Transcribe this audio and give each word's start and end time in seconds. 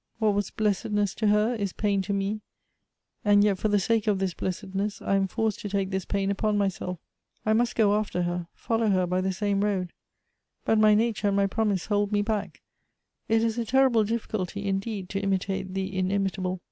What 0.17 0.33
was 0.33 0.49
blessedness 0.49 1.13
to 1.13 1.27
her, 1.27 1.53
is 1.53 1.73
pain 1.73 2.01
to 2.01 2.11
me; 2.11 2.41
and 3.23 3.43
yet 3.43 3.59
for 3.59 3.67
the 3.67 3.77
sake 3.79 4.07
of 4.07 4.17
this 4.17 4.33
blessedness 4.33 4.99
I 4.99 5.15
am 5.15 5.27
forced 5.27 5.59
to 5.59 5.69
take 5.69 5.91
this 5.91 6.05
pain 6.05 6.31
upon 6.31 6.57
myself. 6.57 6.97
I 7.45 7.53
must 7.53 7.75
go 7.75 7.93
after 7.95 8.23
324 8.23 8.45
Goethe's 8.47 8.49
her; 8.49 8.67
follow 8.95 8.99
her 8.99 9.05
by 9.05 9.21
the 9.21 9.31
same 9.31 9.63
road. 9.63 9.93
But 10.65 10.79
my 10.79 10.95
nature 10.95 11.27
aud 11.27 11.35
my 11.35 11.45
promise' 11.45 11.85
hold 11.85 12.11
me 12.11 12.23
back. 12.23 12.63
It 13.29 13.43
is 13.43 13.59
a 13.59 13.63
terrible 13.65 14.03
difficulty, 14.03 14.65
indeed, 14.67 15.07
to 15.09 15.19
imitate 15.19 15.75
the 15.75 15.95
inimitable. 15.95 16.59